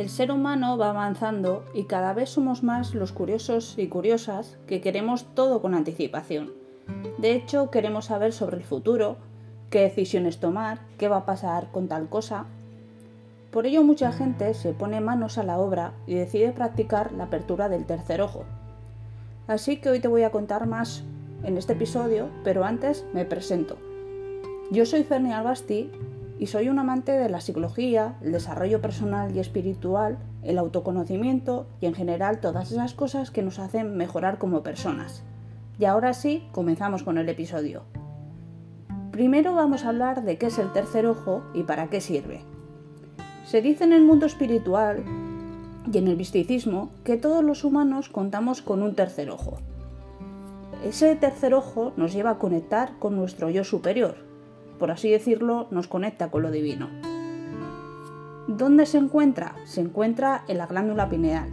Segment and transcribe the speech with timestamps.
[0.00, 4.80] El ser humano va avanzando y cada vez somos más los curiosos y curiosas que
[4.80, 6.52] queremos todo con anticipación.
[7.18, 9.18] De hecho, queremos saber sobre el futuro,
[9.68, 12.46] qué decisiones tomar, qué va a pasar con tal cosa.
[13.50, 17.68] Por ello mucha gente se pone manos a la obra y decide practicar la apertura
[17.68, 18.46] del tercer ojo.
[19.48, 21.04] Así que hoy te voy a contar más
[21.44, 23.76] en este episodio, pero antes me presento.
[24.70, 25.90] Yo soy Fernie Albasti
[26.40, 31.86] y soy un amante de la psicología, el desarrollo personal y espiritual, el autoconocimiento y
[31.86, 35.22] en general todas esas cosas que nos hacen mejorar como personas.
[35.78, 37.82] Y ahora sí, comenzamos con el episodio.
[39.10, 42.40] Primero vamos a hablar de qué es el tercer ojo y para qué sirve.
[43.44, 45.04] Se dice en el mundo espiritual
[45.92, 49.58] y en el misticismo que todos los humanos contamos con un tercer ojo.
[50.86, 54.29] Ese tercer ojo nos lleva a conectar con nuestro yo superior,
[54.80, 56.88] por así decirlo, nos conecta con lo divino.
[58.48, 59.54] ¿Dónde se encuentra?
[59.64, 61.50] Se encuentra en la glándula pineal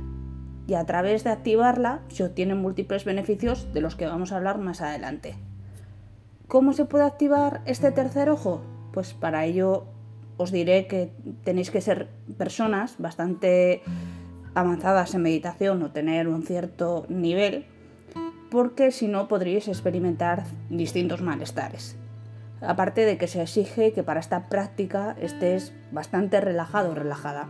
[0.65, 4.57] y a través de activarla se obtienen múltiples beneficios de los que vamos a hablar
[4.57, 5.35] más adelante.
[6.47, 8.61] ¿Cómo se puede activar este tercer ojo?
[8.93, 9.85] Pues para ello
[10.37, 11.11] os diré que
[11.43, 13.83] tenéis que ser personas bastante
[14.55, 17.65] avanzadas en meditación o tener un cierto nivel,
[18.49, 21.97] porque si no podríais experimentar distintos malestares.
[22.61, 27.47] Aparte de que se exige que para esta práctica estés bastante relajado o relajada.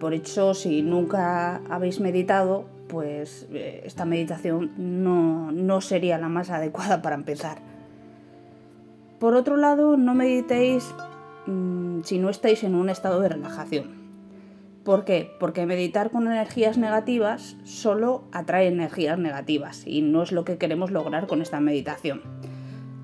[0.00, 7.00] Por hecho, si nunca habéis meditado, pues eh, esta meditación no, sería la más adecuada
[7.02, 7.58] para empezar.
[9.18, 10.94] Por otro lado, no meditéis
[11.46, 14.04] mm, si no estáis en un estado de relajación.
[14.84, 15.30] ¿Por qué?
[15.40, 20.90] Porque meditar con energías negativas solo atrae energías negativas y no es lo que queremos
[20.90, 22.20] lograr con esta meditación.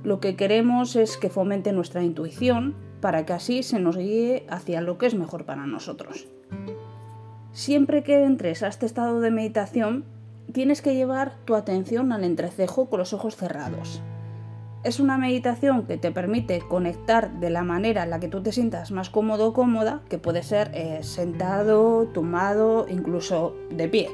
[0.02, 4.80] Lo que queremos es que fomente nuestra intuición para que así se nos guíe hacia
[4.80, 6.26] lo que es mejor para nosotros.
[7.52, 10.04] Siempre que entres a este estado de meditación,
[10.52, 14.00] tienes que llevar tu atención al entrecejo con los ojos cerrados.
[14.84, 18.52] Es una meditación que te permite conectar de la manera en la que tú te
[18.52, 24.08] sientas más cómodo o cómoda, que puede ser eh, sentado, tumbado, incluso de pie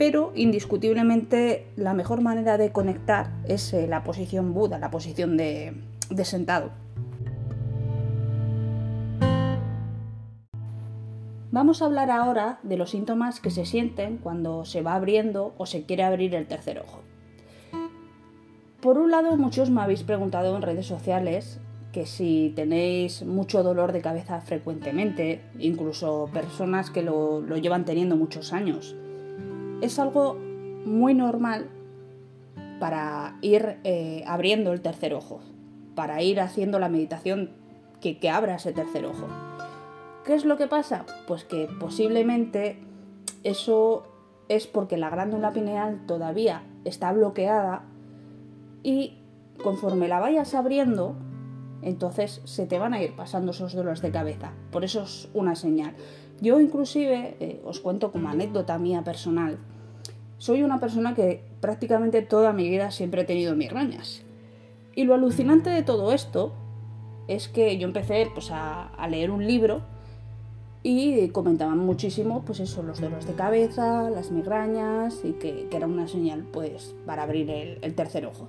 [0.00, 5.74] pero indiscutiblemente la mejor manera de conectar es eh, la posición Buda, la posición de,
[6.08, 6.70] de sentado.
[11.50, 15.66] Vamos a hablar ahora de los síntomas que se sienten cuando se va abriendo o
[15.66, 17.02] se quiere abrir el tercer ojo.
[18.80, 21.60] Por un lado, muchos me habéis preguntado en redes sociales
[21.92, 28.16] que si tenéis mucho dolor de cabeza frecuentemente, incluso personas que lo, lo llevan teniendo
[28.16, 28.96] muchos años,
[29.80, 30.36] es algo
[30.84, 31.68] muy normal
[32.78, 35.40] para ir eh, abriendo el tercer ojo,
[35.94, 37.50] para ir haciendo la meditación
[38.00, 39.26] que, que abra ese tercer ojo.
[40.24, 41.04] ¿Qué es lo que pasa?
[41.26, 42.78] Pues que posiblemente
[43.42, 44.04] eso
[44.48, 47.84] es porque la glándula pineal todavía está bloqueada
[48.82, 49.18] y
[49.62, 51.14] conforme la vayas abriendo,
[51.82, 54.52] entonces se te van a ir pasando esos dolores de cabeza.
[54.70, 55.94] Por eso es una señal.
[56.40, 59.58] Yo inclusive, eh, os cuento como anécdota mía personal,
[60.38, 64.22] soy una persona que prácticamente toda mi vida siempre he tenido migrañas.
[64.94, 66.54] Y lo alucinante de todo esto
[67.28, 69.82] es que yo empecé pues, a, leer un libro
[70.82, 76.08] y comentaban muchísimo pues eso, los dolores de cabeza, las migrañas y que, era una
[76.08, 78.48] señal pues para abrir el tercer ojo.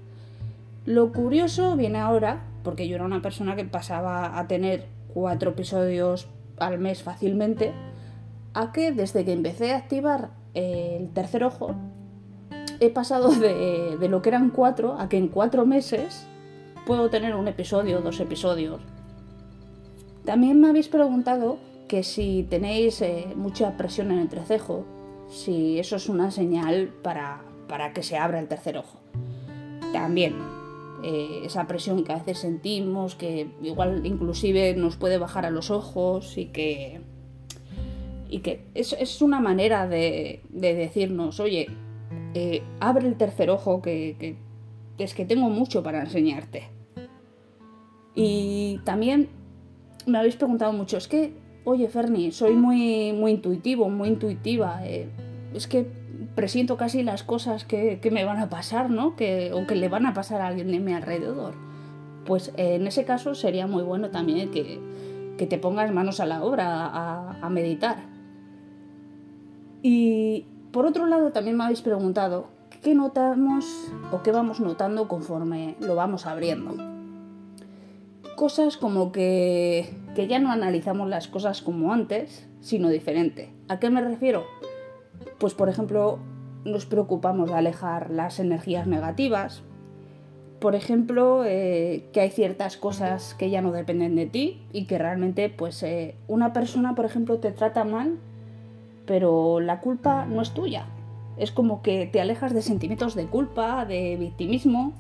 [0.86, 6.28] Lo curioso viene ahora, porque yo era una persona que pasaba a tener cuatro episodios
[6.62, 7.74] al mes fácilmente,
[8.54, 11.76] a que desde que empecé a activar el tercer ojo
[12.80, 16.28] he pasado de, de, lo que eran cuatro a que en cuatro meses
[16.86, 18.82] puedo tener un episodio dos episodios.
[20.26, 24.86] También me habéis preguntado que si tenéis eh, mucha presión en el entrecejo,
[25.30, 29.00] si eso es una señal para, para que se abra el tercer ojo.
[29.92, 30.36] También
[31.04, 35.72] eh, esa presión que a veces sentimos, que igual inclusive nos puede bajar a los
[35.72, 37.02] ojos y que,
[38.30, 41.68] y que es, una manera de, decirnos, oye,
[42.36, 44.38] eh, abre el tercer ojo que,
[44.98, 46.70] es que tengo mucho para enseñarte.
[48.14, 49.30] Y también
[50.06, 51.34] me habéis preguntado mucho, es que,
[51.64, 55.10] oye Ferni, soy muy, muy intuitivo, muy intuitiva, eh,
[55.54, 56.01] es que
[56.42, 59.16] presiento casi las cosas que, me van a pasar, ¿no?
[59.16, 61.54] Que, o que le van a pasar a alguien de mi alrededor.
[62.26, 64.80] Pues eh, en ese caso sería muy bueno también que,
[65.38, 67.98] te pongas manos a la obra a, meditar.
[69.84, 72.48] Y por otro lado, también me habéis preguntado
[72.82, 76.76] qué notamos o qué vamos notando conforme lo vamos abriendo.
[78.36, 83.54] Cosas como que, que ya no analizamos las cosas como antes, sino diferente.
[83.68, 84.44] ¿A qué me refiero?
[85.38, 86.18] Pues por ejemplo,
[86.66, 89.64] nos preocupamos de alejar las energías negativas.
[90.60, 94.98] Por ejemplo, eh, que hay ciertas cosas que ya no dependen de ti y que
[94.98, 98.20] realmente, pues, eh, una persona, por ejemplo, te trata mal,
[99.08, 100.86] pero la culpa no es tuya.
[101.38, 104.94] Es como que te alejas de sentimientos de culpa, de victimismo.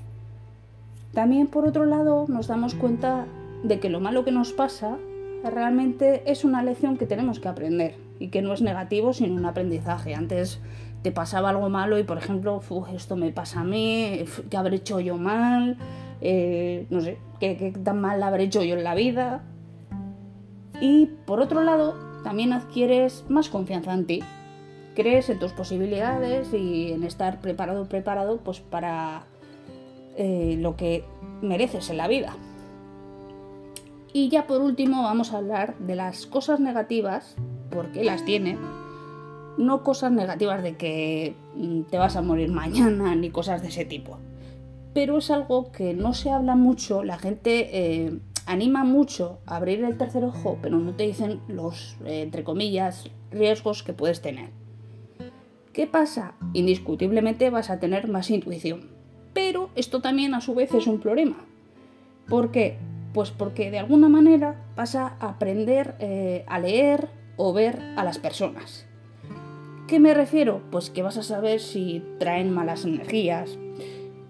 [1.14, 3.28] También, por otro lado, nos damos cuenta
[3.64, 4.98] de que lo malo que nos pasa
[5.44, 9.46] realmente es una lección que tenemos que aprender y que no es negativo, sino un
[9.46, 10.14] aprendizaje.
[10.14, 10.60] Antes
[11.02, 12.62] te pasaba algo malo y, por ejemplo,
[12.94, 15.78] esto me pasa a mí, ¿qué habré hecho yo mal?
[16.22, 19.44] Eh, no sé, ¿qué, tan mal habré hecho yo en la vida?
[20.80, 24.24] Y por otro lado, también adquieres más confianza en ti.
[24.96, 29.24] Crees en tus posibilidades y en estar preparado, preparado, pues para
[30.18, 31.04] eh, lo que
[31.42, 32.36] mereces en la vida.
[34.14, 37.36] Y ya por último vamos a hablar de las cosas negativas,
[37.72, 38.58] porque las tiene,
[39.58, 43.86] no cosas negativas de que mm, te vas a morir mañana ni cosas de ese
[43.86, 44.20] tipo.
[44.94, 49.84] Pero es algo que no se habla mucho, la gente eh, anima mucho a abrir
[49.84, 54.50] el tercer ojo, pero no te dicen los, eh, entre comillas, riesgos que puedes tener.
[55.74, 56.34] ¿Qué pasa?
[56.54, 58.90] Indiscutiblemente vas a tener más intuición.
[59.34, 61.38] Pero esto también a su vez es un problema.
[62.28, 62.78] ¿Por qué?
[63.14, 68.20] Pues porque de alguna manera vas a aprender eh, a leer o ver a las
[68.20, 68.86] personas.
[69.92, 70.62] ¿Qué me refiero?
[70.72, 73.58] Pues que vas a saber si traen malas energías.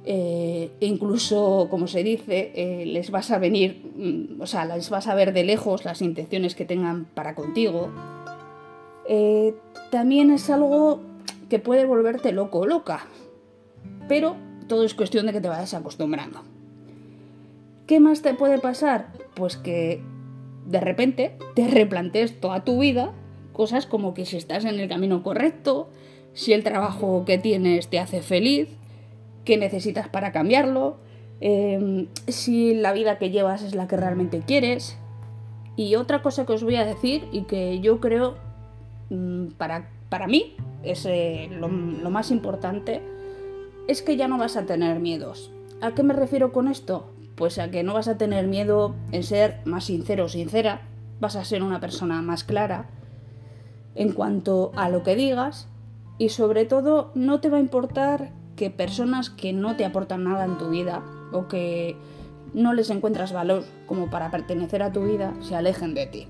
[0.05, 5.05] Eh, incluso, como se dice, eh, les vas a venir, mm, o sea, les vas
[5.05, 7.91] a ver de lejos las intenciones que tengan para contigo.
[9.91, 11.01] también es algo
[11.47, 13.05] que puede volverte loco o loca.
[14.07, 14.37] Pero
[14.67, 16.41] todo es cuestión de que te vayas acostumbrando.
[17.85, 19.13] ¿Qué más te puede pasar?
[19.35, 20.01] Pues que
[20.65, 23.13] de repente te replantees toda tu vida
[23.53, 25.89] cosas como que si estás en el camino correcto,
[26.33, 28.69] si el trabajo que tienes te hace feliz,
[29.45, 30.97] qué necesitas para cambiarlo,
[31.39, 34.97] em, si la vida que llevas es la que realmente quieres.
[35.75, 38.35] Y otra cosa que os voy a decir y que yo creo
[39.09, 43.01] mm, para, para mí es eh, lo, lo más importante,
[43.87, 45.51] es que ya no vas a tener miedos.
[45.81, 47.11] ¿A qué me refiero con esto?
[47.35, 50.81] Pues a que no vas a tener miedo en ser más sincero o sincera,
[51.19, 52.89] vas a ser una persona más clara
[53.95, 55.67] en cuanto a lo que digas
[56.17, 60.45] y sobre todo no te va a importar que personas que no te aportan nada
[60.45, 61.95] en tu vida o que
[62.53, 66.27] no les encuentras valor como para pertenecer a tu vida se alejen de ti.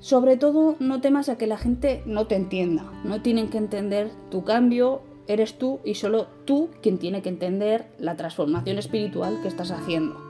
[0.00, 4.10] Sobre todo no temas a que la gente no te entienda, no tienen que entender
[4.30, 9.48] tu cambio Eres tú y solo tú quien tiene que entender la transformación espiritual que
[9.48, 10.20] estás haciendo.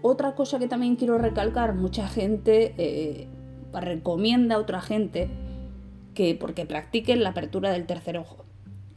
[0.00, 3.28] Otra cosa que también quiero recalcar, mucha gente eh,
[3.72, 5.28] recomienda a otra gente
[6.14, 8.44] que porque practiquen la apertura del tercer ojo.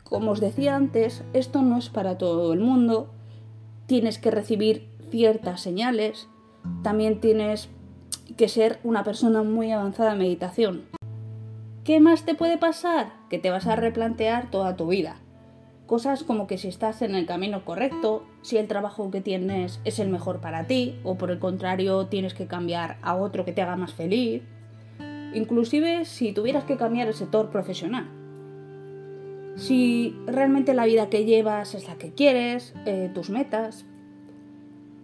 [0.03, 3.09] Como os decía antes, esto no es para todo el mundo,
[3.85, 6.27] tienes que recibir ciertas señales,
[6.83, 7.69] también tienes
[8.37, 10.83] que ser una persona muy avanzada en meditación.
[11.83, 13.11] ¿Qué más te puede pasar?
[13.29, 15.17] Que te vas a replantear toda tu vida.
[15.87, 19.99] Cosas como que si estás en el camino correcto, si el trabajo que tienes es
[19.99, 23.61] el mejor para ti, o por el contrario tienes que cambiar a otro que te
[23.61, 24.43] haga más feliz.
[25.33, 28.09] Inclusive si tuvieras que cambiar el sector profesional.
[29.55, 33.85] Si realmente la vida que llevas es la que quieres, eh, tus metas.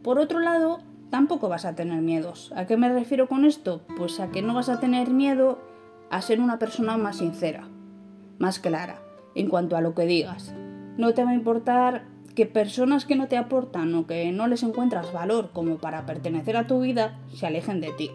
[0.04, 0.80] Por otro lado,
[1.10, 2.52] tampoco vas a tener miedos.
[2.56, 3.82] ¿A qué me refiero con esto?
[3.98, 5.60] Pues a que no vas a tener miedo
[6.10, 7.68] a ser una persona más sincera,
[8.40, 9.02] más clara
[9.36, 10.54] en cuanto a lo que digas.
[10.98, 12.06] No te va a importar
[12.36, 16.56] que personas que no te aportan o que no les encuentras valor como para pertenecer
[16.56, 18.12] a tu vida se alejen de ti.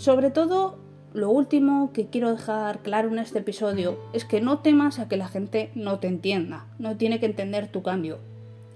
[0.00, 0.78] Sobre todo,
[1.12, 5.18] lo último que quiero dejar claro en este episodio es que no temas a que
[5.18, 8.18] la gente no te entienda, no tiene que entender tu cambio.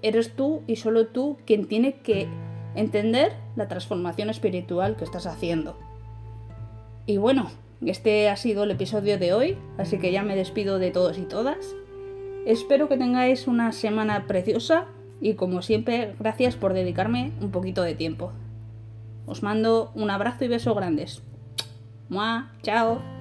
[0.03, 2.27] Eres tú y solo tú quien tiene que
[2.75, 5.75] entender la transformación espiritual que estás haciendo.
[7.07, 7.49] Y bueno,
[7.83, 11.23] este ha sido el episodio de hoy, así que ya me despido de todos y
[11.23, 11.73] todas.
[12.45, 14.85] Espero que tengáis una semana preciosa
[15.19, 18.31] y como siempre, gracias por dedicarme un poquito de tiempo.
[19.25, 21.23] Os mando un abrazo y beso grandes.
[22.09, 22.51] ¡Mua!
[22.61, 23.14] ¡Chao!